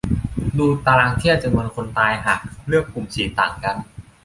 [0.57, 3.75] ดูตารางเทียบจำนวนคนตายหากเลือกกลุ่มฉีดต่างกัน